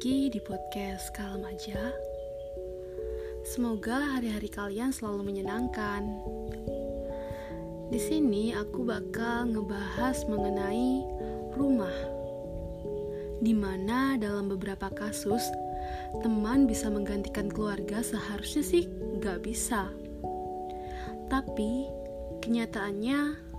[0.00, 1.92] lagi di podcast Kalem Aja.
[3.46, 6.02] Semoga hari-hari kalian selalu menyenangkan.
[7.92, 11.04] Di sini aku bakal ngebahas mengenai
[11.54, 11.94] rumah.
[13.44, 15.44] Di mana dalam beberapa kasus
[16.24, 18.88] teman bisa menggantikan keluarga seharusnya sih
[19.20, 19.92] gak bisa.
[21.28, 21.86] Tapi
[22.40, 23.49] kenyataannya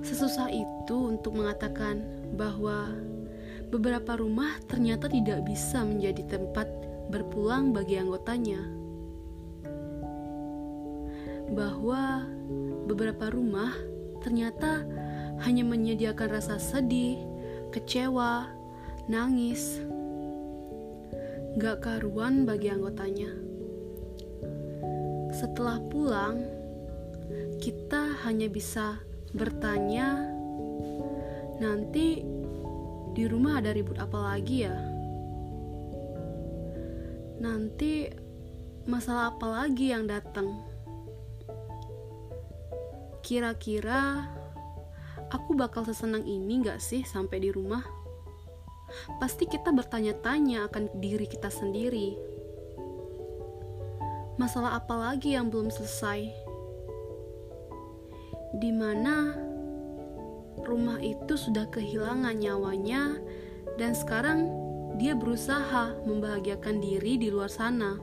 [0.00, 2.00] sesusah itu untuk mengatakan
[2.34, 2.92] bahwa
[3.70, 6.66] beberapa rumah ternyata tidak bisa menjadi tempat
[7.10, 8.62] berpulang bagi anggotanya.
[11.50, 12.24] Bahwa
[12.86, 13.74] beberapa rumah
[14.22, 14.86] ternyata
[15.42, 17.18] hanya menyediakan rasa sedih,
[17.74, 18.50] kecewa,
[19.10, 19.82] nangis,
[21.58, 23.30] gak karuan bagi anggotanya.
[25.34, 26.42] Setelah pulang,
[27.58, 30.26] kita hanya bisa bertanya,
[31.62, 32.24] nanti
[33.14, 34.76] di rumah ada ribut apa lagi ya?
[37.40, 38.10] Nanti
[38.84, 40.60] masalah apa lagi yang datang?
[43.22, 44.26] Kira-kira
[45.30, 47.86] aku bakal sesenang ini gak sih sampai di rumah?
[49.22, 52.18] Pasti kita bertanya-tanya akan diri kita sendiri.
[54.34, 56.49] Masalah apa lagi yang belum selesai?
[58.50, 59.34] Di mana
[60.66, 63.18] rumah itu sudah kehilangan nyawanya
[63.78, 64.50] dan sekarang
[64.98, 67.96] dia berusaha membahagiakan diri di luar sana.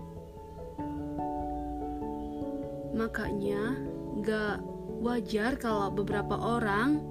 [2.98, 3.78] Makanya
[4.26, 4.64] gak
[5.04, 7.04] wajar kalau beberapa orang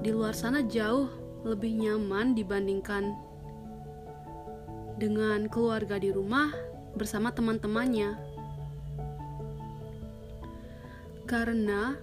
[0.00, 1.12] di luar sana jauh
[1.44, 3.12] lebih nyaman dibandingkan
[4.96, 6.48] dengan keluarga di rumah
[6.96, 8.16] bersama teman-temannya.
[11.28, 12.00] Karena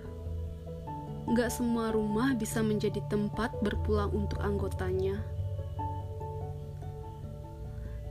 [1.31, 5.23] Gak semua rumah bisa menjadi tempat berpulang untuk anggotanya.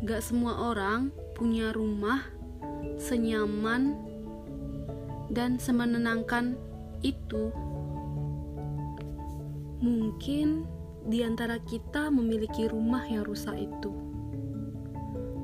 [0.00, 2.24] Gak semua orang punya rumah
[2.96, 3.94] senyaman
[5.28, 6.56] dan semenenangkan
[7.04, 7.52] itu.
[9.84, 10.64] Mungkin
[11.06, 13.92] di antara kita memiliki rumah yang rusak itu.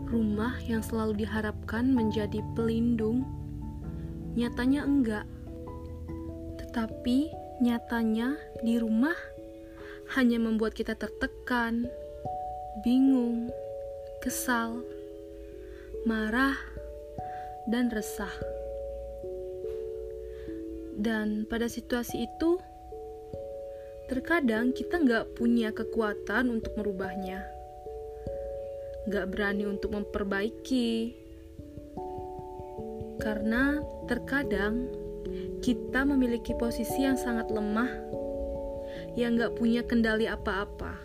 [0.08, 3.28] Rumah yang selalu diharapkan menjadi pelindung,
[4.38, 5.26] nyatanya enggak.
[6.56, 9.18] Tetapi Nyatanya, di rumah
[10.14, 11.90] hanya membuat kita tertekan,
[12.86, 13.50] bingung,
[14.22, 14.86] kesal,
[16.06, 16.54] marah,
[17.66, 18.30] dan resah.
[20.94, 22.62] Dan pada situasi itu,
[24.06, 27.42] terkadang kita nggak punya kekuatan untuk merubahnya,
[29.10, 31.14] nggak berani untuk memperbaiki,
[33.18, 34.88] karena terkadang
[35.60, 37.90] kita memiliki posisi yang sangat lemah,
[39.18, 40.96] yang gak punya kendali apa-apa.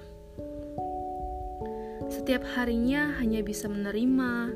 [2.11, 4.53] Setiap harinya hanya bisa menerima,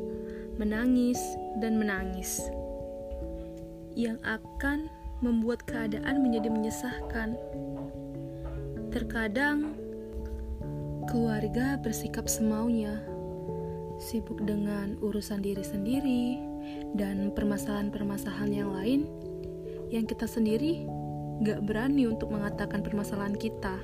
[0.62, 1.20] menangis,
[1.58, 2.44] dan menangis,
[3.98, 4.92] yang akan
[5.26, 7.34] membuat keadaan menjadi menyesahkan.
[8.94, 9.74] Terkadang
[11.10, 13.02] keluarga bersikap semaunya,
[13.98, 16.24] sibuk dengan urusan diri sendiri
[16.94, 19.10] dan permasalahan-permasalahan yang lain
[19.88, 20.84] yang kita sendiri
[21.44, 23.78] gak berani untuk mengatakan permasalahan kita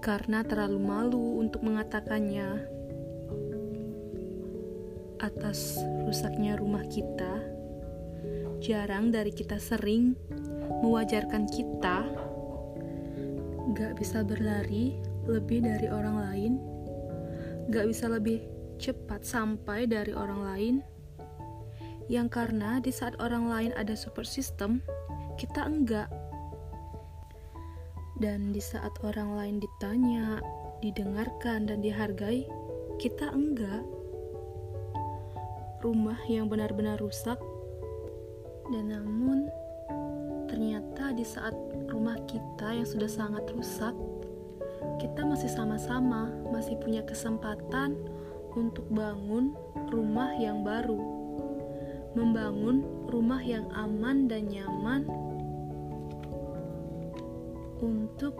[0.00, 2.80] karena terlalu malu untuk mengatakannya.
[5.20, 5.76] Atas
[6.08, 7.44] rusaknya rumah kita,
[8.64, 10.16] jarang dari kita sering
[10.80, 12.08] mewajarkan kita
[13.76, 14.96] gak bisa berlari
[15.28, 16.52] lebih dari orang lain,
[17.68, 18.40] gak bisa lebih
[18.80, 20.74] cepat sampai dari orang lain
[22.10, 24.82] yang karena di saat orang lain ada support system,
[25.38, 26.10] kita enggak.
[28.18, 30.42] Dan di saat orang lain ditanya,
[30.82, 32.50] didengarkan, dan dihargai,
[32.98, 33.86] kita enggak.
[35.86, 37.38] Rumah yang benar-benar rusak,
[38.74, 39.46] dan namun
[40.50, 41.54] ternyata di saat
[41.94, 43.94] rumah kita yang sudah sangat rusak,
[44.98, 47.96] kita masih sama-sama masih punya kesempatan
[48.58, 49.54] untuk bangun
[49.88, 51.19] rumah yang baru
[52.18, 55.06] membangun rumah yang aman dan nyaman
[57.80, 58.34] untuk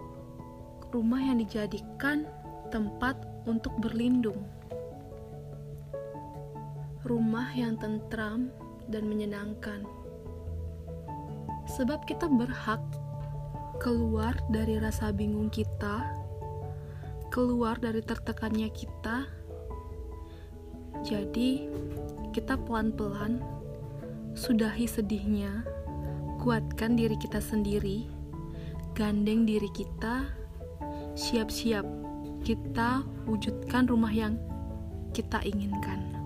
[0.90, 2.26] rumah yang dijadikan
[2.74, 3.14] tempat
[3.46, 4.42] untuk berlindung.
[7.06, 8.52] Rumah yang tentram
[8.90, 9.86] dan menyenangkan.
[11.78, 12.82] Sebab kita berhak
[13.80, 16.04] keluar dari rasa bingung kita,
[17.32, 19.24] keluar dari tertekannya kita.
[21.00, 21.70] Jadi,
[22.34, 23.59] kita pelan-pelan
[24.40, 25.68] Sudahi sedihnya,
[26.40, 28.08] kuatkan diri kita sendiri,
[28.96, 30.32] gandeng diri kita,
[31.12, 31.84] siap-siap
[32.40, 34.40] kita wujudkan rumah yang
[35.12, 36.19] kita inginkan.